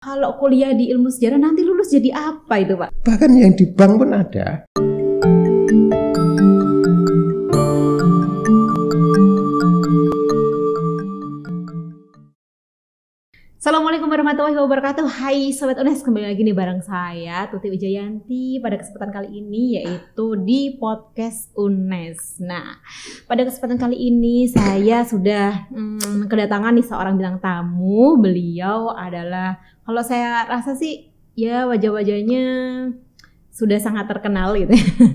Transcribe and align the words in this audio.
Kalau 0.00 0.40
kuliah 0.40 0.72
di 0.72 0.88
ilmu 0.88 1.12
sejarah 1.12 1.36
nanti 1.36 1.60
lulus 1.60 1.92
jadi 1.92 2.16
apa 2.16 2.56
itu 2.56 2.72
Pak? 2.72 3.04
Bahkan 3.04 3.36
yang 3.36 3.52
di 3.52 3.68
bank 3.68 4.00
pun 4.00 4.16
ada. 4.16 4.64
Assalamualaikum 13.60 14.08
warahmatullahi 14.08 14.56
wabarakatuh. 14.56 15.04
Hai 15.20 15.52
Sobat 15.52 15.76
UNES 15.76 16.00
Kembali 16.00 16.32
lagi 16.32 16.48
nih 16.48 16.56
bareng 16.56 16.80
saya 16.80 17.44
Tuti 17.52 17.68
Wijayanti 17.68 18.56
Pada 18.56 18.80
kesempatan 18.80 19.12
kali 19.12 19.36
ini 19.36 19.76
yaitu 19.76 20.32
di 20.48 20.80
podcast 20.80 21.52
UNES. 21.52 22.40
Nah 22.40 22.80
pada 23.28 23.44
kesempatan 23.44 23.76
kali 23.76 24.00
ini 24.00 24.48
saya 24.48 25.04
sudah 25.04 25.68
hmm, 25.76 26.32
kedatangan 26.32 26.72
nih 26.72 26.88
seorang 26.88 27.20
bintang 27.20 27.36
tamu. 27.44 28.16
Beliau 28.16 28.96
adalah 28.96 29.60
kalau 29.84 30.00
saya 30.00 30.48
rasa 30.48 30.72
sih 30.72 31.12
ya 31.36 31.68
wajah-wajahnya 31.68 32.44
sudah 33.50 33.82
sangat 33.82 34.06
terkenal 34.06 34.54
gitu 34.54 34.70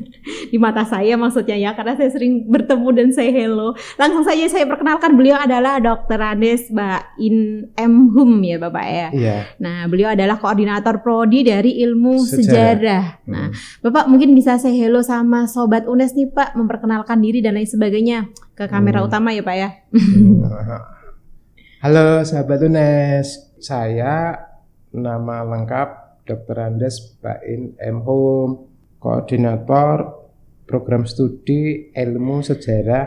di 0.52 0.57
mata 0.59 0.84
saya 0.84 1.16
maksudnya 1.16 1.55
ya 1.55 1.71
karena 1.71 1.95
saya 1.95 2.12
sering 2.12 2.45
bertemu 2.52 2.88
dan 2.91 3.08
saya 3.16 3.31
hello 3.31 3.71
langsung 3.95 4.27
saja 4.27 4.44
saya 4.52 4.67
perkenalkan 4.67 5.16
beliau 5.16 5.39
adalah 5.39 5.80
Dr. 5.80 6.20
Andes 6.20 6.67
Bain 6.70 7.66
M 7.73 7.94
Hum 8.11 8.44
ya 8.44 8.59
Bapak 8.59 8.85
ya. 8.85 9.08
Iya. 9.16 9.38
Nah 9.63 9.88
beliau 9.88 10.11
adalah 10.11 10.35
koordinator 10.35 10.99
prodi 10.99 11.48
dari 11.48 11.80
ilmu 11.81 12.20
sejarah. 12.21 12.44
Sejarah. 12.44 13.03
Nah 13.25 13.44
Hmm. 13.45 13.53
Bapak 13.88 14.05
mungkin 14.11 14.36
bisa 14.36 14.59
saya 14.59 14.73
hello 14.75 14.99
sama 14.99 15.47
sobat 15.47 15.88
Unes 15.88 16.11
nih 16.13 16.27
Pak 16.30 16.59
memperkenalkan 16.59 17.20
diri 17.23 17.39
dan 17.39 17.55
lain 17.55 17.67
sebagainya 17.67 18.30
ke 18.53 18.67
kamera 18.67 18.99
Hmm. 19.02 19.08
utama 19.08 19.31
ya 19.31 19.41
Pak 19.41 19.55
ya. 19.55 19.70
Halo 21.86 22.25
sahabat 22.25 22.66
UNES, 22.66 23.53
saya 23.61 24.41
nama 24.89 25.45
lengkap 25.45 26.05
Dr. 26.25 26.57
Andes 26.57 27.15
Bain 27.21 27.77
M. 27.77 28.02
Home, 28.02 28.67
koordinator 28.97 30.25
program 30.66 31.05
studi 31.05 31.94
ilmu 31.94 32.41
sejarah 32.41 33.05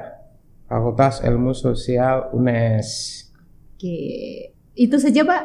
Fakultas 0.71 1.21
Ilmu 1.27 1.51
Sosial 1.53 2.31
UNES. 2.31 2.89
Oke 3.75 3.99
itu 4.79 4.97
saja 4.97 5.27
Pak. 5.27 5.43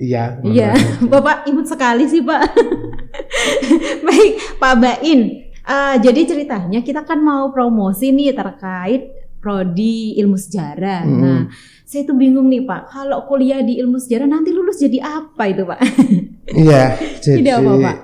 Iya. 0.00 0.40
Iya, 0.40 0.72
Bapak 1.12 1.44
imut 1.44 1.68
sekali 1.68 2.08
sih 2.08 2.24
Pak. 2.24 2.40
Baik, 4.08 4.32
Pak 4.56 4.74
Bain. 4.80 5.20
eh, 5.60 5.94
jadi 6.00 6.24
ceritanya 6.24 6.80
kita 6.80 7.04
kan 7.04 7.20
mau 7.20 7.52
promosi 7.52 8.08
nih 8.08 8.32
terkait 8.32 9.12
prodi 9.44 10.16
ilmu 10.16 10.40
sejarah. 10.40 11.04
Hmm. 11.04 11.20
Nah, 11.20 11.40
saya 11.84 12.08
tuh 12.08 12.16
bingung 12.16 12.48
nih 12.48 12.64
Pak. 12.64 12.88
Kalau 12.88 13.28
kuliah 13.28 13.60
di 13.60 13.76
ilmu 13.76 14.00
sejarah 14.00 14.24
nanti 14.24 14.56
lulus 14.56 14.80
jadi 14.80 15.04
apa 15.04 15.42
itu 15.52 15.68
Pak? 15.68 15.80
Iya, 16.52 16.84
jadi 17.24 17.38
Tidak 17.40 17.56
apa, 17.56 17.72
Pak. 17.78 17.96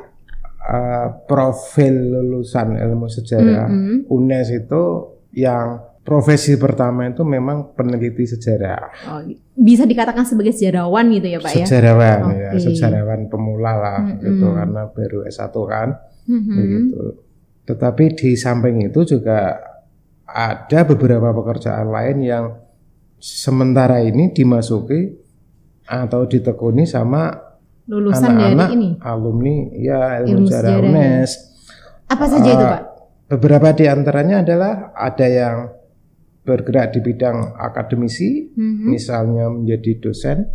eh, 0.66 1.06
profil 1.24 1.94
lulusan 2.10 2.74
ilmu 2.74 3.06
sejarah 3.06 3.66
Mm-mm. 3.66 3.96
UNES 4.06 4.48
itu 4.56 4.82
yang 5.32 5.78
profesi 6.00 6.54
pertama 6.54 7.02
itu 7.04 7.22
memang 7.22 7.74
peneliti 7.74 8.22
sejarah. 8.24 8.82
Oh, 9.06 9.20
bisa 9.52 9.82
dikatakan 9.82 10.22
sebagai 10.22 10.54
sejarawan 10.54 11.10
gitu 11.10 11.26
ya 11.28 11.38
Pak 11.38 11.52
ya? 11.52 11.66
sejarawan 11.66 12.18
ya, 12.32 12.50
Oke. 12.50 12.62
sejarawan 12.62 13.20
pemula 13.26 13.72
lah 13.74 13.98
Mm-mm. 14.04 14.22
gitu 14.22 14.46
karena 14.48 14.82
baru 14.86 15.18
S1 15.26 15.54
kan 15.66 15.88
Mhm. 16.26 16.50
begitu. 16.52 17.02
Tetapi 17.64 18.04
di 18.14 18.30
samping 18.34 18.82
itu 18.84 19.02
juga 19.04 19.58
ada 20.24 20.80
beberapa 20.82 21.30
pekerjaan 21.32 21.86
lain 21.86 22.18
yang 22.20 22.44
sementara 23.16 23.98
ini 23.98 24.30
dimasuki 24.30 25.10
atau 25.84 26.26
ditekuni 26.26 26.82
sama 26.82 27.30
Lulusan 27.86 28.34
dari 28.34 28.52
anak-anak 28.52 28.68
ini. 28.72 28.88
alumni 28.98 29.56
ya 29.72 30.00
ilmu, 30.20 30.28
Ilmu 30.28 30.46
sejarah 30.46 30.70
sejarah. 30.74 30.90
UNES. 30.90 31.30
Apa 32.06 32.24
saja 32.26 32.48
itu 32.48 32.58
Ah, 32.60 32.70
Pak? 32.72 32.82
Beberapa 33.28 33.68
di 33.72 33.84
antaranya 33.84 34.36
adalah 34.40 34.72
ada 34.92 35.26
yang 35.26 35.56
bergerak 36.42 36.92
di 36.92 37.00
bidang 37.00 37.54
akademisi, 37.56 38.46
Mhm. 38.48 38.86
misalnya 38.86 39.46
menjadi 39.48 39.98
dosen. 40.00 40.46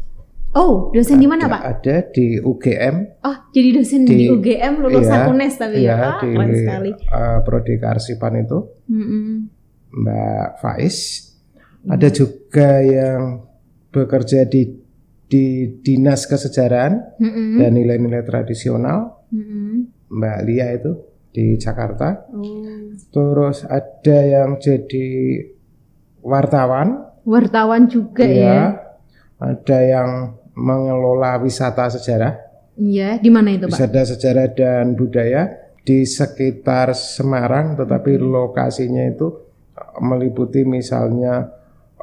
Oh, 0.52 0.88
dosen 0.90 1.16
di 1.16 1.28
mana 1.28 1.48
Pak? 1.48 1.62
Ada 1.62 2.08
di 2.10 2.36
UGM, 2.38 2.96
Oh, 3.22 3.38
jadi 3.50 3.70
dosen 3.74 4.04
di, 4.04 4.16
Di- 4.18 4.30
UGM 4.30 4.74
lulusan 4.80 5.20
iya, 5.22 5.28
UNES 5.30 5.54
tapi 5.58 5.78
ya, 5.78 5.84
ya 5.86 5.96
Pak? 5.98 6.16
di 6.18 6.28
Keren 6.30 6.52
sekali. 6.54 6.92
eh, 6.92 7.38
prodi 7.42 7.76
kearsipan 7.78 8.34
itu 8.38 8.60
Mhm. 8.86 9.32
Mbak 9.94 10.48
Faiz. 10.58 10.98
Hmm. 11.82 11.92
Ada 11.92 12.08
juga 12.10 12.70
yang 12.80 13.48
bekerja 13.90 14.44
di 14.46 14.68
di 15.32 15.80
dinas 15.80 16.28
kesejarahan 16.28 17.16
Mhm. 17.16 17.56
dan 17.56 17.72
nilai-nilai 17.72 18.20
tradisional 18.22 19.24
Mhm. 19.32 20.12
Mbak 20.12 20.40
Lia 20.44 20.68
itu 20.76 20.92
di 21.32 21.56
Jakarta. 21.56 22.28
Oh. 22.36 22.92
Terus 23.08 23.64
ada 23.64 24.18
yang 24.20 24.60
jadi 24.60 25.08
wartawan, 26.20 27.08
Wartawan 27.24 27.88
juga 27.88 28.28
ya? 28.28 28.36
ya. 28.36 28.62
Ada 29.40 29.78
yang 29.82 30.10
mengelola 30.52 31.40
wisata 31.40 31.88
sejarah, 31.88 32.36
Iya, 32.76 33.18
di 33.18 33.30
mana 33.32 33.56
itu 33.56 33.66
Pak? 33.66 33.72
wisata 33.72 34.02
sejarah 34.04 34.48
dan 34.52 34.94
budaya 34.94 35.48
di 35.82 36.04
sekitar 36.04 36.92
Semarang, 36.92 37.80
tetapi 37.80 38.20
Hmm. 38.20 38.28
lokasinya 38.28 39.08
itu 39.08 39.32
meliputi 39.98 40.62
misalnya 40.62 41.50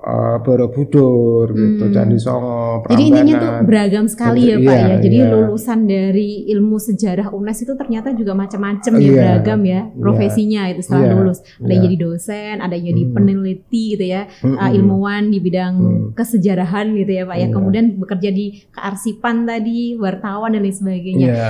eh, 0.00 0.36
Borobudur, 0.40 1.46
gitu, 1.50 1.84
Hmm. 1.84 1.92
Candi 1.92 2.16
Songo, 2.16 2.86
Jadi 2.86 3.02
intinya 3.04 3.34
tuh 3.34 3.40
Prambanan. 3.40 3.66
beragam 3.66 4.04
sekali 4.06 4.40
ya 4.44 4.56
Iya, 4.56 4.64
Pak 4.64 4.76
ya. 4.78 4.94
Jadi 5.00 5.18
iya. 5.18 5.30
lulusan 5.30 5.78
dari 5.84 6.28
ilmu 6.48 6.76
sejarah 6.78 7.28
UNES 7.30 7.58
itu 7.62 7.72
ternyata 7.74 8.08
juga 8.12 8.32
macam-macam 8.32 8.92
ya 8.94 9.00
Iya, 9.00 9.12
beragam 9.18 9.60
ya 9.62 9.80
profesinya 9.92 10.62
itu 10.68 10.80
setelah 10.80 11.02
Iya, 11.04 11.14
lulus. 11.14 11.38
Ada 11.40 11.66
yang 11.66 11.72
iya. 11.72 11.84
jadi 11.84 11.96
dosen, 11.98 12.54
ada 12.58 12.74
yang 12.74 12.86
jadi 12.88 13.02
Hmm. 13.02 13.12
peneliti 13.12 13.84
gitu 13.90 14.04
ya, 14.04 14.22
Mm-mm. 14.38 14.56
uh, 14.56 14.70
ilmuwan 14.70 15.22
di 15.26 15.38
bidang 15.38 15.74
Hmm. 15.74 16.06
kesejarahan 16.12 16.86
gitu 16.94 17.12
ya 17.12 17.24
Pak 17.24 17.36
ya. 17.36 17.40
Iya. 17.40 17.46
Kemudian 17.50 17.84
bekerja 17.96 18.30
di 18.30 18.46
kearsipan 18.70 19.44
tadi, 19.44 19.94
wartawan 19.94 20.52
dan 20.52 20.62
lain 20.62 20.72
sebagainya. 20.72 21.28
Iya. 21.28 21.48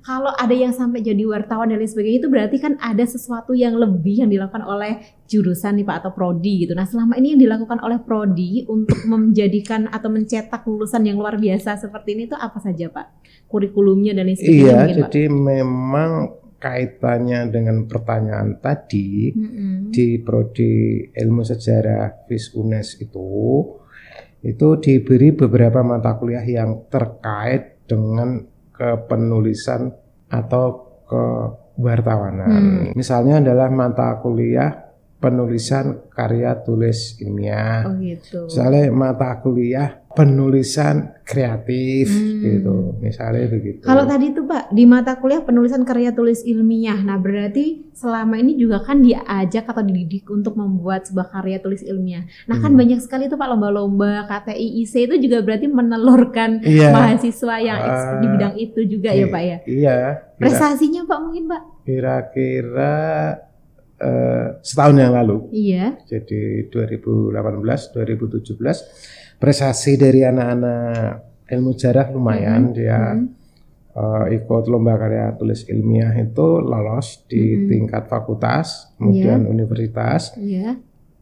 Kalau 0.00 0.32
ada 0.32 0.54
yang 0.54 0.72
sampai 0.72 1.04
jadi 1.04 1.20
wartawan 1.22 1.68
dan 1.68 1.76
lain 1.76 1.86
sebagainya 1.86 2.18
itu 2.18 2.30
berarti 2.30 2.56
kan 2.56 2.80
ada 2.80 3.04
sesuatu 3.04 3.52
yang 3.52 3.76
lebih 3.76 4.24
yang 4.24 4.30
dilakukan 4.32 4.64
oleh 4.64 5.04
jurusan 5.28 5.76
nih 5.76 5.84
Pak 5.84 5.96
atau 6.00 6.12
prodi 6.16 6.64
gitu. 6.64 6.72
Nah, 6.72 6.88
selama 6.88 7.20
ini 7.20 7.36
yang 7.36 7.40
dilakukan 7.44 7.84
oleh 7.84 8.00
prodi 8.00 8.64
untuk 8.64 8.96
menjadikan 9.04 9.84
atau 9.92 10.08
mencetak 10.08 10.64
lulusan 10.64 11.04
yang 11.04 11.20
luar 11.20 11.36
biasa 11.36 11.76
seperti 11.76 12.16
ini 12.16 12.22
itu 12.32 12.34
apa 12.34 12.56
saja 12.58 12.88
Pak? 12.88 13.06
Kurikulumnya 13.44 14.16
dan 14.16 14.32
lain 14.32 14.40
sebagainya 14.40 14.64
Iya, 14.64 14.72
mungkin 14.72 14.96
Pak. 14.96 15.10
jadi 15.12 15.22
memang 15.28 16.10
kaitannya 16.58 17.40
dengan 17.54 17.86
pertanyaan 17.86 18.58
tadi 18.58 19.30
Mm-mm. 19.30 19.94
di 19.94 20.18
prodi 20.18 21.06
ilmu 21.06 21.46
sejarah 21.46 22.26
FIS 22.26 22.58
UNES 22.58 22.98
itu 22.98 23.30
itu 24.42 24.68
diberi 24.82 25.30
beberapa 25.30 25.86
mata 25.86 26.18
kuliah 26.18 26.42
yang 26.42 26.90
terkait 26.90 27.86
dengan 27.86 28.42
kepenulisan 28.74 29.90
atau 30.30 30.66
kewartawanan. 31.06 32.90
Misalnya 32.94 33.42
adalah 33.42 33.70
mata 33.70 34.18
kuliah 34.22 34.87
penulisan 35.18 36.06
karya 36.14 36.54
tulis 36.62 37.18
ilmiah. 37.18 37.82
Oh 37.90 37.94
gitu. 37.98 38.46
Misalnya 38.46 38.86
mata 38.94 39.34
kuliah 39.42 39.98
penulisan 40.08 41.14
kreatif 41.22 42.06
Hmm. 42.10 42.42
gitu. 42.42 42.74
Misalnya 42.98 43.46
begitu. 43.50 43.82
Kalau 43.82 44.02
tadi 44.02 44.30
itu 44.30 44.42
Pak 44.42 44.70
di 44.70 44.82
mata 44.82 45.18
kuliah 45.18 45.42
penulisan 45.42 45.82
karya 45.82 46.10
tulis 46.10 46.42
ilmiah, 46.42 46.98
nah 47.02 47.18
berarti 47.18 47.90
selama 47.92 48.38
ini 48.38 48.54
juga 48.54 48.78
kan 48.78 48.98
diajak 48.98 49.66
atau 49.66 49.82
dididik 49.82 50.26
untuk 50.26 50.54
membuat 50.54 51.06
sebuah 51.06 51.30
karya 51.30 51.58
tulis 51.58 51.82
ilmiah. 51.82 52.22
Nah 52.46 52.58
kan 52.58 52.74
Hmm. 52.74 52.78
banyak 52.78 52.98
sekali 52.98 53.26
tuh 53.26 53.34
Pak 53.34 53.48
lomba-lomba 53.48 54.26
KTI 54.26 54.82
IC 54.82 55.06
itu 55.06 55.18
juga 55.18 55.42
berarti 55.42 55.66
menelurkan 55.66 56.62
Iya. 56.62 56.94
mahasiswa 56.94 57.54
yang 57.58 57.78
expert 57.78 58.18
di 58.18 58.26
bidang 58.30 58.54
itu 58.56 58.80
juga 58.86 59.10
ya 59.10 59.26
Pak 59.26 59.42
ya. 59.42 59.56
Iya. 59.66 59.96
Prestasinya 60.38 61.02
Pak 61.04 61.18
mungkin 61.20 61.44
Pak? 61.46 61.62
Kira-kira 61.82 62.94
eh, 63.98 64.46
setahun 64.62 64.96
yang 64.96 65.12
lalu, 65.14 65.50
Iya. 65.50 65.98
jadi 66.06 66.70
2018, 66.70 67.90
2017, 67.90 68.86
prestasi 69.36 69.98
dari 69.98 70.22
anak-anak 70.22 71.46
ilmu 71.48 71.70
sejarah 71.74 72.10
lumayan 72.10 72.70
Mhm. 72.70 72.74
dia 72.74 73.00
Mhm. 73.14 73.26
eh, 73.98 74.24
ikut 74.38 74.64
lomba 74.70 74.94
karya 74.94 75.34
tulis 75.34 75.66
ilmiah 75.66 76.14
itu 76.14 76.62
lolos 76.62 77.26
di 77.26 77.42
Mhm. 77.56 77.66
tingkat 77.66 78.06
fakultas, 78.06 78.94
kemudian 78.94 79.42
universitas, 79.42 80.38
Iya. 80.38 80.78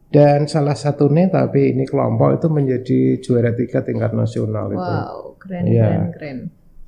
dan 0.07 0.45
salah 0.45 0.77
satunya 0.77 1.25
tapi 1.27 1.73
ini 1.73 1.83
kelompok 1.83 2.37
itu 2.37 2.47
menjadi 2.47 2.99
juara 3.17 3.51
tiga 3.51 3.81
tingkat 3.81 4.13
nasional 4.13 4.69
itu. 4.69 4.77
Wow, 4.77 5.41
keren 5.41 5.63
Iya. 5.65 5.85
keren 5.89 6.05
keren. 6.13 6.39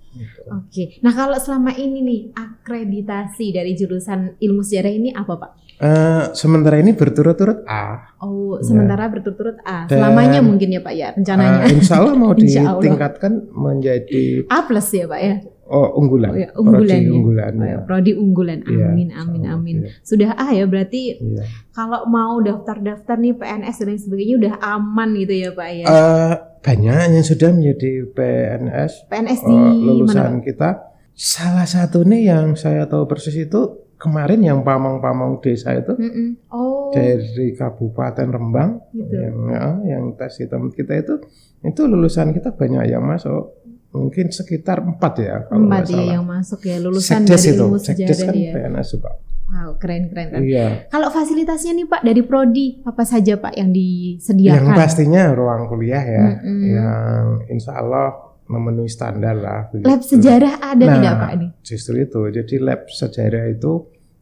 Gitu. 0.09 0.41
Oke. 0.49 0.83
Nah, 1.01 1.13
kalau 1.13 1.37
selama 1.37 1.69
ini 1.73 2.01
nih 2.01 2.21
akreditasi 2.33 3.53
dari 3.53 3.77
jurusan 3.77 4.41
ilmu 4.41 4.65
sejarah 4.65 4.89
ini 4.89 5.09
apa, 5.13 5.37
Pak? 5.37 5.51
Eh, 5.79 6.23
sementara 6.35 6.75
ini 6.75 6.91
berturut-turut 6.91 7.63
A. 7.63 8.11
Oh, 8.19 8.59
Ya. 8.59 8.67
sementara 8.67 9.07
berturut-turut 9.07 9.63
A. 9.63 9.87
Dan- 9.87 10.03
Selamanya 10.03 10.43
mungkin 10.43 10.67
ya 10.69 10.83
Pak 10.83 10.91
ya 10.91 11.07
rencananya. 11.15 11.63
Ah, 11.63 11.71
insya 11.71 12.03
Allah 12.03 12.13
mau 12.13 12.35
Insya 12.35 12.67
Allah. 12.67 12.83
ditingkatkan 12.83 13.31
menjadi 13.49 14.43
A 14.45 14.67
plus 14.67 14.91
ya 14.91 15.07
Pak 15.07 15.21
ya. 15.21 15.35
oh, 15.65 15.87
unggulan, 15.95 16.33
Oh, 16.33 16.35
ya, 16.35 16.49
unggulan 16.51 16.81
Prodi 16.81 16.97
ya. 16.99 17.11
unggulan. 17.13 17.51
Oh, 17.53 17.61
ya. 17.61 17.69
ya, 17.69 17.77
prodi 17.79 18.11
unggulan. 18.11 18.59
Iya, 18.65 18.85
Amin, 18.89 19.07
insya 19.07 19.21
amin, 19.21 19.41
amin. 19.47 19.75
iya. 19.79 19.89
Sudah 20.01 20.29
A 20.33 20.47
ya 20.49 20.65
berarti 20.65 21.01
Iya. 21.15 21.43
kalau 21.69 22.03
mau 22.05 22.41
daftar-daftar 22.41 23.15
nih 23.15 23.33
PNS 23.33 23.75
dan 23.77 23.87
lain 23.87 24.01
sebagainya 24.01 24.35
udah 24.37 24.53
aman 24.59 25.09
gitu 25.15 25.33
ya 25.37 25.49
Pak 25.53 25.69
ya. 25.71 25.85
Eh, 25.85 26.33
banyak 26.59 26.95
yang 27.13 27.23
sudah 27.23 27.49
menjadi 27.51 27.91
PNS 28.09 28.91
PNS 29.07 29.39
di 29.41 29.53
mana 29.53 29.71
lulusan 29.71 30.33
Pak? 30.33 30.43
kita. 30.43 30.69
Salah 31.13 31.63
satu 31.63 32.01
nih 32.01 32.27
yang 32.27 32.45
saya 32.53 32.83
tahu 32.83 33.05
persis 33.05 33.37
itu 33.37 33.61
kemarin 33.99 34.39
yang 34.39 34.63
pamong-pamong 34.63 35.43
desa 35.43 35.75
itu 35.75 35.91
Mm-mm. 35.91 36.49
Oh, 36.49 36.87
dari 36.89 37.51
Kabupaten 37.51 38.27
Rembang 38.31 38.79
gitu. 38.95 39.11
yang 39.11 39.37
ya, 39.51 39.65
yang 39.95 40.15
tes 40.15 40.39
hitam 40.39 40.71
kita 40.71 40.95
itu 40.97 41.19
itu 41.59 41.81
lulusan 41.83 42.31
kita 42.31 42.55
banyak 42.55 42.87
yang 42.87 43.03
masuk 43.03 43.59
mungkin 43.91 44.31
sekitar 44.31 44.79
empat 44.79 45.13
ya 45.19 45.35
kalau 45.45 45.67
Empat 45.67 45.91
ya 45.91 46.15
yang 46.15 46.23
masuk 46.23 46.61
ya 46.63 46.79
lulusan 46.79 47.25
Sekdes 47.25 47.41
dari 47.43 47.51
itu, 47.51 47.63
ilmu 47.65 47.77
Sekdes 47.77 48.07
sejarah 48.15 48.31
kan 48.31 48.35
ya. 48.39 48.51
PNS 48.55 48.87
juga. 48.95 49.11
Wow, 49.49 49.69
keren 49.81 50.13
keren 50.13 50.27
keren. 50.29 50.41
Iya. 50.45 50.67
Kalau 50.93 51.09
fasilitasnya 51.09 51.73
nih 51.73 51.89
Pak 51.89 52.01
dari 52.05 52.21
prodi 52.21 52.85
apa 52.85 53.01
saja 53.01 53.33
Pak 53.35 53.57
yang 53.57 53.73
Yang 53.73 54.21
disediakan? 54.21 54.77
pastinya 54.77 55.23
ruang 55.33 55.65
kuliah 55.65 56.05
ya, 56.05 56.25
Mm-mm. 56.37 56.61
yang 56.69 57.23
insya 57.49 57.81
Allah 57.81 58.28
memenuhi 58.49 58.89
standar 58.89 59.37
lah. 59.37 59.69
begitu. 59.69 59.85
Lab 59.85 60.01
sejarah 60.01 60.53
ada 60.59 60.83
Nah, 60.83 60.95
tidak 60.97 61.13
Pak 61.15 61.31
ini? 61.37 61.47
Justru 61.61 61.95
itu. 61.99 62.21
Jadi 62.27 62.55
lab 62.57 62.81
sejarah 62.85 63.45
itu 63.47 63.71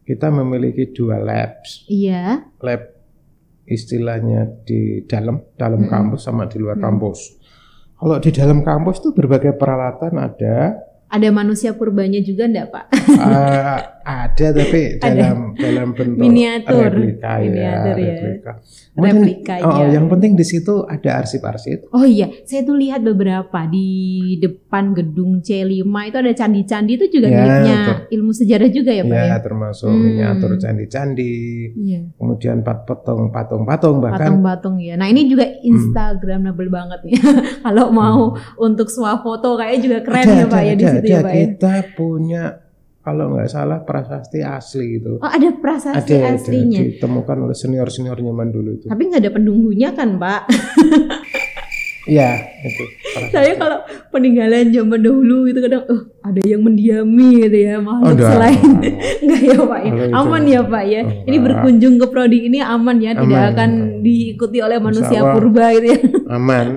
kita 0.04 0.28
memiliki 0.30 0.92
dua 0.92 1.16
labs. 1.18 1.88
Iya. 1.88 2.44
Lab 2.60 2.82
istilahnya 3.66 4.64
di 4.64 4.80
dalam 5.04 5.44
dalam 5.56 5.82
Mm-mm. 5.82 5.92
kampus 5.92 6.22
sama 6.24 6.46
di 6.46 6.58
luar 6.58 6.76
Mm. 6.76 6.84
kampus. 6.84 7.20
Kalau 7.98 8.18
di 8.20 8.30
dalam 8.30 8.60
kampus 8.62 8.96
itu 9.00 9.10
berbagai 9.10 9.56
peralatan 9.56 10.14
ada, 10.16 10.78
Ada 11.08 11.32
manusia 11.32 11.72
purbanya 11.72 12.20
juga 12.20 12.46
enggak 12.46 12.68
Pak? 12.70 12.86
eh, 13.10 13.80
ada 14.08 14.48
tapi 14.56 14.82
Ada. 14.98 15.04
dalam 15.04 15.38
dalam 15.54 15.88
bentuk 15.92 16.16
Miniatur. 16.18 16.88
replika 16.88 17.34
ya, 17.36 17.44
Miniatur 17.44 17.96
ya. 17.96 18.08
replika. 18.08 18.52
Kemudian, 18.98 19.16
Replikanya. 19.20 19.64
oh, 19.68 19.86
yang 19.86 20.08
penting 20.08 20.34
di 20.34 20.42
situ 20.42 20.74
ada 20.82 21.22
arsip-arsip. 21.22 21.92
Oh 21.92 22.02
iya, 22.02 22.32
saya 22.42 22.64
tuh 22.64 22.74
lihat 22.74 23.04
beberapa 23.04 23.68
di 23.68 23.90
depan 24.38 24.90
gedung 24.92 25.38
C5 25.40 25.70
itu 25.84 26.18
ada 26.18 26.34
candi-candi 26.34 26.92
itu 26.96 27.06
juga 27.12 27.28
Ya, 27.28 27.38
miliknya 27.38 27.78
ilmu 28.10 28.32
sejarah 28.32 28.70
juga 28.70 28.90
ya 28.90 29.04
Pak 29.04 29.14
ya? 29.14 29.26
Ya, 29.28 29.38
termasuk 29.38 29.86
Hmm. 29.88 30.02
miniatur 30.02 30.52
candi-candi, 30.56 31.34
Iya. 31.76 32.00
kemudian 32.16 32.64
pat 32.64 32.84
patung 32.84 33.30
patung-patung 33.30 34.00
bahkan 34.00 34.34
Patung-patung 34.34 34.76
ya. 34.80 34.96
Nah 34.96 35.06
ini 35.06 35.28
juga 35.28 35.46
Instagramable 35.62 36.70
banget 36.70 37.00
nih. 37.04 37.14
Kalau 37.64 37.92
mau 37.92 38.22
untuk 38.58 38.88
swafoto 38.88 39.56
kayaknya 39.56 39.80
juga 39.84 39.98
keren 40.02 40.16
Hmm. 40.18 40.34
Ada, 40.34 40.34
ya 40.34 40.46
Pak 40.48 40.58
ada, 40.58 40.64
ya 40.64 40.74
di 40.74 40.82
ada, 40.82 40.92
situ 40.92 40.98
ada. 41.04 41.10
ya 41.10 41.20
Pak 41.20 41.30
ya. 41.30 41.38
Kita 41.38 41.74
punya 41.94 42.44
kalau 43.08 43.32
nggak 43.32 43.48
salah 43.48 43.80
prasasti 43.80 44.44
asli 44.44 45.00
itu. 45.00 45.16
Oh 45.16 45.32
ada 45.32 45.48
prasasti 45.56 46.12
ada, 46.12 46.36
aslinya. 46.36 46.84
ada 46.84 46.92
ditemukan 46.92 47.38
oleh 47.40 47.56
senior-senior 47.56 48.20
zaman 48.20 48.52
dulu 48.52 48.70
itu. 48.76 48.86
Tapi 48.92 49.02
nggak 49.08 49.22
ada 49.24 49.32
pendunggunya 49.32 49.90
kan 49.96 50.20
Pak? 50.20 50.42
Iya, 52.04 52.40
itu. 52.68 52.84
prasasti. 53.16 53.32
Saya 53.32 53.52
kalau 53.56 53.80
peninggalan 54.12 54.72
zaman 54.72 55.00
dahulu 55.00 55.48
itu 55.48 55.60
kadang, 55.60 55.84
oh 55.88 56.02
ada 56.20 56.40
yang 56.44 56.64
mendiami 56.64 57.44
gitu 57.44 57.58
ya 57.64 57.80
makhluk 57.80 58.16
enggak. 58.16 58.32
selain 58.32 58.68
Enggak 59.24 59.42
ya 59.44 59.60
Pak 59.62 59.80
ya. 59.80 59.92
Aman 60.12 60.44
ya 60.44 60.62
Pak 60.64 60.84
ya. 60.84 61.02
Ini 61.04 61.32
enggak. 61.32 61.44
berkunjung 61.48 61.96
ke 61.98 62.06
prodi 62.08 62.40
ini 62.48 62.60
aman 62.60 62.98
ya, 63.00 63.12
tidak 63.12 63.24
Aman. 63.40 63.52
akan 63.56 63.70
diikuti 64.04 64.58
oleh 64.60 64.78
manusia 64.80 65.20
Allah. 65.20 65.32
purba 65.32 65.66
gitu 65.76 65.88
ya. 65.88 66.00
aman. 66.36 66.68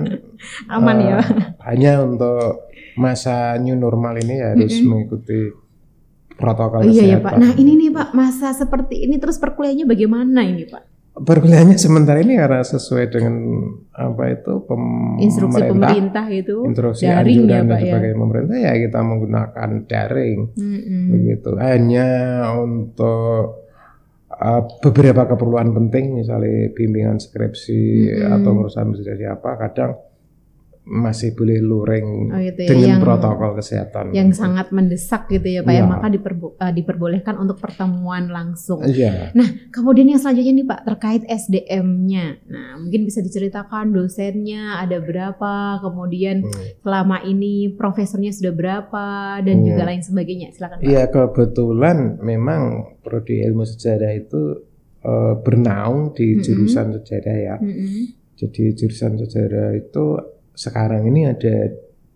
Aman 0.66 0.96
Eh, 0.96 1.06
ya. 1.06 1.18
Hanya 1.66 1.92
untuk 2.02 2.70
masa 2.94 3.54
new 3.56 3.74
normal 3.74 4.18
ini 4.18 4.38
harus 4.38 4.78
Mm-mm. 4.78 4.86
mengikuti 4.86 5.40
protokol 6.40 6.80
Oh 6.80 6.88
iya 6.88 7.04
ya 7.04 7.18
kesehatan. 7.20 7.24
Pak. 7.28 7.32
Nah 7.36 7.50
ini 7.54 7.72
nih 7.76 7.90
Pak 7.92 8.08
masa 8.12 8.50
seperti 8.50 9.04
ini 9.04 9.20
terus 9.20 9.36
perkuliahannya 9.36 9.84
bagaimana 9.84 10.40
ini 10.42 10.64
Pak? 10.64 10.82
Perkuliahannya 11.10 11.76
sementara 11.76 12.22
ini 12.22 12.32
karena 12.34 12.64
sesuai 12.64 13.12
dengan 13.12 13.34
apa 13.92 14.24
itu 14.30 14.52
pem- 14.64 15.20
Instruksi 15.20 15.52
pemerintah, 15.60 15.90
pemerintah 15.92 16.26
itu 16.32 16.56
instruksi 16.64 17.02
daring 17.04 17.38
anjuran 17.44 17.44
ya 17.44 17.58
dan 17.60 17.64
Pak 17.68 17.80
ya. 17.84 18.12
pemerintah 18.16 18.56
ya 18.56 18.72
kita 18.78 18.98
menggunakan 19.04 19.70
daring 19.84 20.38
Mm-mm. 20.56 21.02
begitu. 21.12 21.50
Hanya 21.60 22.08
untuk 22.56 23.42
uh, 24.32 24.62
beberapa 24.80 25.22
keperluan 25.28 25.76
penting 25.76 26.16
misalnya 26.16 26.72
bimbingan 26.72 27.20
skripsi 27.20 27.82
Mm-mm. 28.16 28.34
atau 28.40 28.50
urusan 28.56 28.96
bisnis 28.96 29.20
apa 29.28 29.50
kadang 29.60 29.92
masih 30.90 31.32
boleh 31.32 31.62
luring 31.62 32.08
Oh 32.28 32.40
gitu 32.40 32.60
ya. 32.60 32.68
dengan 32.68 32.90
yang, 32.90 33.00
protokol 33.00 33.50
kesehatan. 33.54 34.10
yang 34.10 34.34
sangat 34.34 34.68
mendesak 34.70 35.30
gitu 35.30 35.46
ya 35.46 35.62
Pak 35.62 35.70
ya. 35.70 35.78
Iya. 35.78 35.86
Maka 35.86 36.06
diperbo- 36.08 36.58
eh, 36.58 36.72
diperbolehkan 36.72 37.38
untuk 37.38 37.56
pertemuan 37.56 38.26
langsung. 38.26 38.82
Iya. 38.82 39.30
Kemudian 39.70 40.08
yang 40.08 40.18
selanjutnya 40.18 40.50
nih 40.52 40.66
Pak 40.66 40.80
terkait 40.84 41.22
SDM-nya. 41.24 42.42
Nah, 42.44 42.68
mungkin 42.76 43.04
bisa 43.04 43.20
diceritakan 43.20 43.90
dosennya 43.90 44.78
ada 44.78 44.98
berapa, 44.98 45.52
kemudian 45.80 46.42
Hmm. 46.42 46.50
selama 46.80 47.22
ini 47.22 47.70
profesornya 47.70 48.30
sudah 48.30 48.50
berapa 48.50 49.06
dan 49.40 49.56
Iya. 49.56 49.66
juga 49.68 49.82
lain 49.86 50.02
sebagainya. 50.02 50.50
Silakan 50.50 50.76
Pak. 50.76 50.84
Iya 50.84 51.02
kebetulan 51.06 51.98
memang 52.18 52.62
prodi 53.00 53.38
ilmu 53.40 53.62
sejarah 53.62 54.10
itu 54.12 54.66
eh, 55.00 55.34
bernaung 55.38 56.12
di 56.12 56.34
Mm-mm. 56.34 56.42
jurusan 56.42 56.92
sejarah 56.92 57.36
ya. 57.38 57.56
Mm-mm. 57.56 58.12
Jadi 58.36 58.74
jurusan 58.74 59.16
sejarah 59.16 59.72
itu 59.72 60.04
sekarang 60.52 61.06
ini 61.06 61.26
ada 61.26 61.70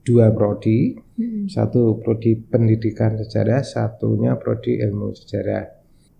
dua 0.04 0.28
prodi, 0.30 0.92
Mm-mm. 1.16 1.48
satu 1.48 1.96
prodi 1.98 2.36
pendidikan 2.36 3.16
sejarah, 3.16 3.64
satunya 3.64 4.36
prodi 4.36 4.78
ilmu 4.78 5.16
sejarah. 5.16 5.64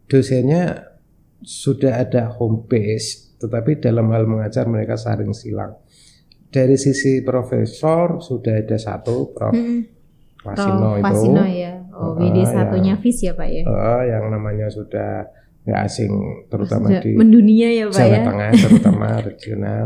Dosennya 0.05 0.94
sudah 1.40 2.00
ada 2.00 2.32
homepage, 2.32 3.37
tetapi 3.37 3.76
dalam 3.78 4.08
hal 4.11 4.25
mengajar 4.25 4.64
mereka 4.64 4.96
saring 4.96 5.37
silang. 5.37 5.76
Dari 6.49 6.78
sisi 6.78 7.20
profesor 7.20 8.22
sudah 8.22 8.62
ada 8.62 8.78
satu, 8.78 9.34
Prof. 9.34 9.52
Mm-mm. 9.52 9.81
Wasino 10.44 10.76
Prof. 10.78 10.96
itu. 10.96 11.05
Pasino 11.05 11.44
ya. 11.44 11.72
Oh, 11.94 12.19
WD 12.19 12.38
Ah, 12.43 12.46
satunya 12.50 12.94
ya. 12.94 13.00
FIS 13.00 13.19
ya 13.22 13.32
Pak 13.32 13.49
ya. 13.49 13.62
Eh, 13.64 14.02
yang 14.11 14.25
namanya 14.28 14.66
sudah 14.66 15.31
nggak 15.64 15.81
asing 15.88 16.12
terutama 16.52 16.93
Sudah 16.93 17.00
di 17.00 17.11
mendunia 17.16 17.69
ya 17.72 17.84
Pak 17.88 17.96
Jawa 17.96 18.11
ya. 18.12 18.22
Tengah 18.28 18.50
terutama 18.52 19.06
regional 19.31 19.84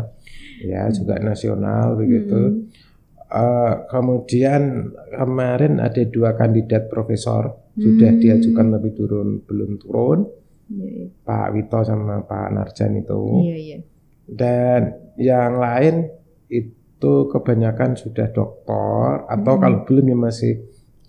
ya 0.60 0.90
juga 0.90 1.18
nasional 1.18 1.94
begitu 1.94 2.34
Mm-mm. 2.34 2.86
Eh, 3.28 3.74
kemudian 3.92 4.88
kemarin 5.12 5.84
ada 5.84 6.00
dua 6.08 6.32
kandidat 6.32 6.88
profesor 6.88 7.52
sudah 7.76 8.08
Hmm. 8.08 8.20
diajukan 8.24 8.66
lebih 8.72 8.96
turun 8.96 9.44
belum 9.44 9.76
turun 9.76 10.24
Iya, 10.68 10.84
iya. 10.88 11.06
Pak 11.24 11.52
Wito 11.52 11.80
sama 11.80 12.24
Pak 12.24 12.48
Narjan 12.50 12.96
itu 12.96 13.20
Iya, 13.44 13.56
iya. 13.60 13.78
dan 14.26 14.80
yang 15.20 15.60
lain 15.60 16.08
itu 16.48 17.12
kebanyakan 17.28 18.00
sudah 18.00 18.32
doktor 18.32 19.28
atau 19.28 19.52
Hmm. 19.54 19.60
kalau 19.60 19.78
belum 19.84 20.08
ya 20.08 20.16
masih 20.16 20.52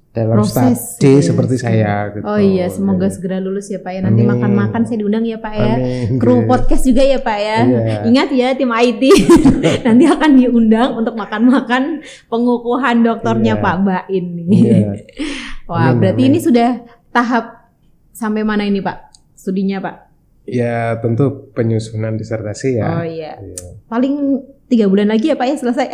dalam 0.09 0.41
Proses 0.41 0.97
studi 0.97 1.15
ya, 1.15 1.21
seperti 1.21 1.55
saya 1.55 1.93
gitu. 2.11 2.25
Oh 2.25 2.35
iya, 2.35 2.65
semoga 2.65 3.05
Ya. 3.05 3.13
segera 3.13 3.37
lulus 3.37 3.69
ya 3.69 3.77
Pak 3.77 3.91
ya. 3.93 4.01
Nanti 4.01 4.25
makan-makan 4.25 4.81
saya 4.83 4.97
diundang 4.99 5.21
ya 5.21 5.37
Pak 5.37 5.53
ya. 5.53 5.73
Amin. 5.77 6.17
Kru 6.17 6.43
podcast 6.43 6.81
juga 6.83 7.05
ya 7.05 7.21
Pak 7.21 7.37
ya. 7.37 7.57
Iya. 7.61 7.95
Ingat 8.09 8.29
ya 8.33 8.47
tim 8.57 8.73
IT. 8.73 9.03
Nanti 9.85 10.03
akan 10.05 10.31
diundang 10.33 10.89
untuk 10.97 11.13
makan-makan 11.13 12.01
pengukuhan 12.25 13.05
doktornya 13.05 13.53
Iya. 13.55 13.61
Pak 13.61 13.75
Bain 13.81 14.25
nih. 14.33 14.45
Iya. 14.49 14.77
Wah, 15.69 15.93
Amin, 15.93 16.01
berarti 16.01 16.23
amin. 16.25 16.31
ini 16.33 16.39
sudah 16.41 16.69
tahap 17.09 17.69
sampai 18.09 18.41
mana 18.41 18.65
ini 18.65 18.81
Pak? 18.81 19.13
Studinya 19.37 19.77
Pak? 19.77 19.95
Ya 20.49 20.97
tentu 20.97 21.53
penyusunan 21.53 22.17
disertasi 22.17 22.81
ya. 22.81 22.97
Oh 22.97 23.05
iya. 23.05 23.37
Iya. 23.37 23.77
Paling 23.85 24.41
tiga 24.69 24.85
bulan 24.85 25.09
lagi 25.09 25.27
ya 25.27 25.35
Pak 25.35 25.47
ya 25.49 25.55
selesai. 25.57 25.87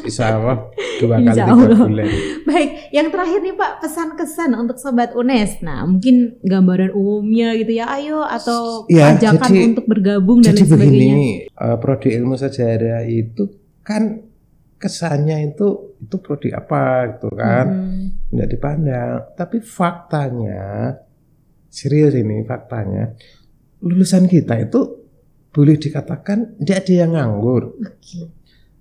Insya 0.00 0.38
Allah 0.38 0.70
dua 0.96 1.18
kali 1.18 1.26
Insya 1.26 1.44
tiga 1.44 1.52
Allah. 1.52 1.78
bulan. 1.82 2.06
Baik, 2.46 2.70
yang 2.88 3.08
terakhir 3.10 3.38
nih 3.42 3.54
Pak, 3.54 3.72
pesan-kesan 3.82 4.50
untuk 4.54 4.78
sobat 4.78 5.10
UNES. 5.12 5.60
Nah, 5.60 5.82
mungkin 5.84 6.38
gambaran 6.40 6.94
umumnya 6.94 7.52
gitu 7.52 7.74
ya, 7.74 7.90
ayo 7.92 8.22
atau 8.22 8.86
Ya, 8.86 9.10
ajakan 9.12 9.50
jadi- 9.50 9.66
untuk 9.68 9.84
bergabung 9.84 10.38
dan 10.40 10.54
lain 10.54 10.62
sebagainya. 10.64 10.86
begini, 10.86 11.28
eh, 11.50 11.76
prodi 11.76 12.08
ilmu 12.14 12.34
sejarah 12.34 13.02
itu 13.02 13.42
kan 13.82 14.22
kesannya 14.76 15.50
itu 15.50 15.66
itu 15.98 16.16
prodi 16.16 16.52
apa 16.52 17.10
gitu 17.10 17.32
kan, 17.32 17.66
Hmm. 17.66 18.30
nggak 18.30 18.48
dipandang. 18.48 19.14
Tapi 19.34 19.58
faktanya, 19.58 20.94
serius 21.66 22.14
ini 22.14 22.44
faktanya, 22.44 23.16
lulusan 23.80 24.24
kita 24.24 24.60
itu 24.60 25.05
boleh 25.56 25.80
dikatakan 25.80 26.60
tidak 26.60 26.84
ada 26.84 26.92
yang 26.92 27.10
nganggur. 27.16 27.80
Oke. 27.80 28.28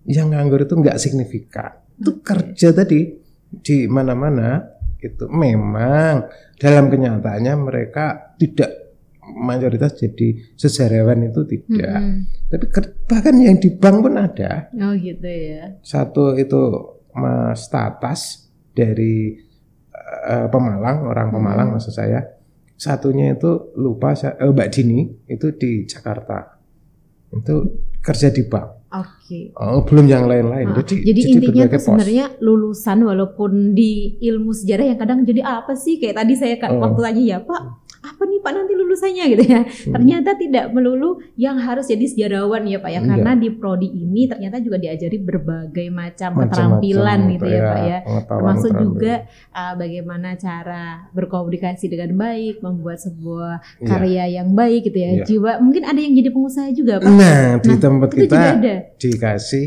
Yang 0.04 0.28
nganggur 0.28 0.60
itu 0.62 0.76
nggak 0.76 1.00
signifikan. 1.00 1.72
Itu 1.96 2.20
kerja 2.20 2.76
tadi 2.76 3.16
di 3.56 3.88
mana-mana 3.88 4.60
itu 5.00 5.32
memang 5.32 6.28
dalam 6.60 6.92
kenyataannya 6.92 7.54
mereka 7.56 8.36
tidak 8.36 8.68
mayoritas 9.24 9.96
jadi 9.96 10.36
sejarawan 10.54 11.26
itu 11.26 11.42
tidak. 11.48 11.96
Mm-mm. 11.96 12.20
Tapi 12.46 12.66
ker- 12.68 12.94
bahkan 13.08 13.40
yang 13.40 13.56
di 13.56 13.72
bank 13.72 14.04
pun 14.04 14.20
ada. 14.20 14.68
Oh 14.76 14.94
gitu 14.94 15.26
ya. 15.26 15.80
Satu 15.80 16.36
itu 16.36 16.62
Mas 17.16 17.72
Tatas 17.72 18.52
dari 18.70 19.40
eh, 20.28 20.48
Pemalang, 20.52 21.08
orang 21.08 21.32
Pemalang 21.32 21.68
Hmm. 21.72 21.76
maksud 21.80 21.96
saya. 21.96 22.22
Satunya 22.76 23.32
itu 23.32 23.72
lupa 23.74 24.12
saya- 24.14 24.36
eh, 24.36 24.52
Mbak 24.52 24.70
Dini 24.70 25.00
itu 25.26 25.56
di 25.56 25.88
Jakarta. 25.88 26.55
Itu 27.36 27.56
kerja 28.00 28.32
di 28.32 28.44
bank. 28.48 28.68
Oke. 28.96 29.52
Oh, 29.60 29.84
belum 29.84 30.08
yang 30.08 30.24
lain-lain. 30.24 30.72
Ah, 30.72 30.80
Jadi, 30.80 31.04
jadi, 31.04 31.22
intinya 31.36 31.66
tuh 31.68 31.82
sebenarnya 31.84 32.26
lulusan 32.40 33.04
walaupun 33.04 33.76
di 33.76 34.16
ilmu 34.24 34.56
sejarah 34.56 34.96
yang 34.96 35.00
kadang 35.02 35.20
jadi 35.28 35.44
apa 35.44 35.76
sih 35.76 36.00
kayak 36.00 36.24
tadi 36.24 36.34
saya 36.40 36.56
Oh. 36.72 36.80
waktu 36.80 37.02
tanya 37.04 37.24
ya 37.36 37.38
Pak 37.44 37.85
apa 38.06 38.22
nih 38.22 38.40
Pak 38.40 38.52
nanti 38.52 38.74
lulusannya 38.74 39.26
gitu 39.28 39.44
ya 39.44 39.62
Hmm. 39.66 39.94
ternyata 39.94 40.30
tidak 40.34 40.66
melulu 40.70 41.18
yang 41.36 41.58
harus 41.58 41.86
jadi 41.86 42.06
sejarawan 42.06 42.64
ya 42.64 42.78
Pak 42.78 42.88
ya 42.88 42.94
Iya. 42.96 43.08
karena 43.08 43.32
di 43.34 43.50
prodi 43.50 43.90
ini 43.90 44.26
ternyata 44.26 44.58
juga 44.60 44.78
diajari 44.78 45.18
berbagai 45.18 45.88
macam 45.88 46.30
Macam-macam 46.32 46.46
keterampilan 46.78 47.20
gitu 47.30 47.46
ya 47.46 47.60
Pak 47.62 47.80
ya 47.82 47.98
pengetahuan, 48.00 48.30
termasuk 48.30 48.72
juga 48.78 49.14
uh, 49.52 49.74
bagaimana 49.76 50.30
cara 50.36 50.84
berkomunikasi 51.12 51.86
dengan 51.88 52.12
baik 52.14 52.56
membuat 52.60 52.98
sebuah 53.00 53.54
Iya. 53.78 53.88
karya 53.88 54.24
yang 54.36 54.50
baik 54.52 54.86
gitu 54.86 54.98
ya 54.98 55.10
Iya. 55.12 55.24
jiwa 55.26 55.52
mungkin 55.58 55.84
ada 55.84 55.98
yang 55.98 56.14
jadi 56.14 56.30
pengusaha 56.30 56.70
juga 56.72 56.94
Pak 56.98 57.10
Nah, 57.10 57.42
di 57.58 57.68
Nah, 57.68 57.78
tempat 57.78 58.10
itu 58.12 58.20
kita 58.22 58.36
juga 58.36 58.50
ada 58.52 58.74
dikasih 58.96 59.66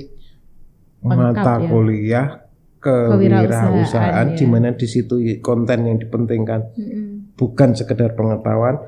mata 1.01 1.55
ya. 1.57 1.67
kuliah 1.67 2.29
Kewirausahaan, 2.79 3.75
kewirausahaan 3.75 4.27
ya. 4.31 4.37
di 4.39 4.45
mana 4.47 4.71
di 4.71 4.87
situ 4.87 5.15
konten 5.43 5.79
yang 5.83 5.99
dipentingkan 5.99 6.61
Mm-mm. 6.75 7.08
Bukan 7.39 7.73
sekedar 7.79 8.19
pengetahuan 8.19 8.83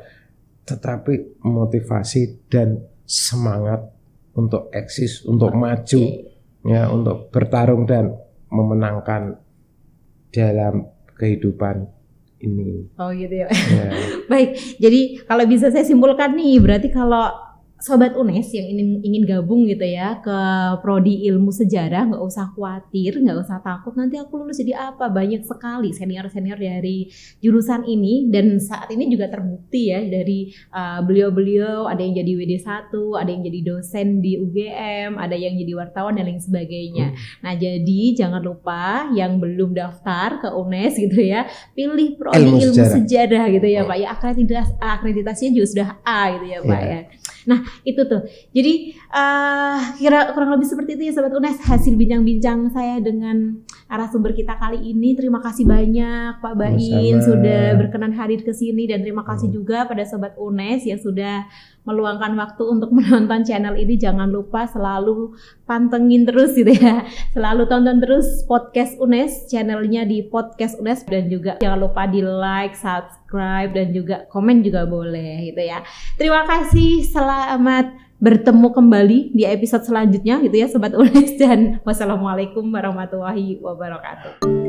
tetapi 0.67 1.41
motivasi 1.43 2.47
dan 2.47 2.79
semangat 3.03 3.91
untuk 4.39 4.71
eksis, 4.71 5.27
untuk 5.27 5.51
maju, 5.51 6.03
Oke. 6.07 6.31
ya, 6.63 6.87
untuk 6.95 7.35
bertarung 7.35 7.91
dan 7.91 8.15
memenangkan 8.55 9.35
dalam 10.31 10.87
kehidupan 11.19 11.91
ini. 12.41 12.87
oh 13.03 13.11
gitu 13.11 13.35
ya 13.35 13.49
Ya. 13.51 13.91
Baik, 14.31 14.79
jadi 14.79 15.27
kalau 15.27 15.45
bisa 15.51 15.75
saya 15.75 15.83
simpulkan 15.83 16.39
nih, 16.39 16.63
berarti 16.63 16.89
kalau 16.95 17.50
sobat 17.81 18.13
UNES 18.13 18.53
yang 18.53 18.67
ingin 18.69 18.89
ingin 19.01 19.23
gabung 19.25 19.65
gitu 19.65 19.83
ya 19.83 20.21
ke 20.21 20.39
prodi 20.85 21.25
ilmu 21.33 21.49
sejarah, 21.49 22.13
nggak 22.13 22.21
usah 22.23 22.53
khawatir, 22.53 23.17
nggak 23.17 23.41
usah 23.41 23.59
takut. 23.65 23.97
Nanti 23.97 24.21
aku 24.21 24.45
lulus 24.45 24.61
jadi 24.61 24.93
apa? 24.93 25.09
Banyak 25.09 25.49
sekali 25.49 25.91
senior 25.97 26.29
senior 26.29 26.61
dari 26.61 27.09
jurusan 27.41 27.89
ini 27.89 28.29
dan 28.29 28.61
saat 28.61 28.93
ini 28.93 29.09
juga 29.09 29.33
terbukti 29.33 29.89
ya 29.89 30.05
dari 30.05 30.53
uh, 30.71 31.01
beliau-beliau 31.01 31.89
ada 31.89 32.05
yang 32.05 32.21
jadi 32.21 32.33
WD 32.37 32.53
1 32.61 32.93
ada 33.17 33.31
yang 33.33 33.43
jadi 33.49 33.61
dosen 33.65 34.21
di 34.21 34.37
UGM, 34.37 35.17
ada 35.17 35.35
yang 35.35 35.57
jadi 35.57 35.73
wartawan 35.75 36.21
dan 36.21 36.29
lain 36.29 36.39
sebagainya. 36.39 37.17
Nah, 37.41 37.57
jadi 37.57 38.01
jangan 38.13 38.45
lupa 38.45 39.09
yang 39.17 39.41
belum 39.41 39.73
daftar 39.73 40.45
ke 40.45 40.49
UNES 40.53 40.95
gitu 41.01 41.19
ya, 41.25 41.49
pilih 41.73 42.21
prodi 42.21 42.45
Ilmu 42.45 42.57
ilmu, 42.61 42.77
sejarah. 42.77 42.93
sejarah. 42.93 43.45
gitu 43.57 43.67
ya 43.67 43.81
Pak. 43.89 43.97
Ya 43.97 44.09
akreditasi 44.13 44.73
akreditasinya 44.79 45.51
juga 45.57 45.67
sudah 45.67 45.89
A 46.05 46.21
gitu 46.37 46.47
ya 46.47 46.59
Pak 46.61 46.81
Iya. 46.81 46.93
ya. 46.93 47.01
Nah, 47.49 47.65
itu 47.87 48.03
tuh. 48.05 48.27
Jadi 48.53 48.97
eh 48.97 49.81
kira 49.97 50.33
kurang 50.37 50.53
lebih 50.57 50.69
seperti 50.69 50.99
itu 50.99 51.03
ya 51.09 51.13
sobat 51.17 51.33
UNES 51.33 51.65
hasil 51.65 51.95
bincang-bincang 51.97 52.69
saya 52.75 53.01
dengan 53.01 53.61
narasumber 53.89 54.37
kita 54.37 54.59
kali 54.61 54.93
ini. 54.93 55.17
Terima 55.17 55.41
kasih 55.41 55.65
banyak 55.65 56.43
Pak 56.43 56.55
Bain 56.59 57.17
sudah 57.23 57.79
berkenan 57.81 58.13
hadir 58.13 58.45
ke 58.45 58.53
sini 58.53 58.85
dan 58.91 59.01
terima 59.01 59.25
kasih 59.25 59.49
juga 59.49 59.89
pada 59.89 60.05
sobat 60.05 60.37
UNES 60.37 60.89
yang 60.89 61.01
sudah 61.01 61.49
meluangkan 61.85 62.37
waktu 62.37 62.63
untuk 62.67 62.91
menonton 62.97 63.45
channel 63.45 63.75
ini. 63.77 63.97
Jangan 63.97 64.29
lupa 64.29 64.69
selalu 64.69 65.35
pantengin 65.65 66.29
terus 66.29 66.55
gitu 66.57 66.71
ya. 66.71 67.05
Selalu 67.33 67.67
tonton 67.71 67.99
terus 68.03 68.45
podcast 68.45 68.97
UNES, 68.99 69.49
channelnya 69.49 70.05
di 70.05 70.27
podcast 70.27 70.79
UNES 70.81 71.07
dan 71.09 71.31
juga 71.31 71.53
jangan 71.63 71.81
lupa 71.81 72.07
di 72.09 72.21
like, 72.21 72.77
subscribe 72.77 73.71
dan 73.73 73.93
juga 73.95 74.27
komen 74.29 74.61
juga 74.61 74.85
boleh 74.85 75.53
gitu 75.53 75.63
ya. 75.63 75.85
Terima 76.21 76.45
kasih, 76.45 77.07
selamat 77.07 78.11
bertemu 78.21 78.69
kembali 78.77 79.19
di 79.33 79.49
episode 79.49 79.89
selanjutnya 79.89 80.45
gitu 80.45 80.57
ya 80.61 80.69
Sobat 80.69 80.93
UNES 80.93 81.41
dan 81.41 81.81
wassalamualaikum 81.89 82.69
warahmatullahi 82.69 83.57
wabarakatuh. 83.65 84.60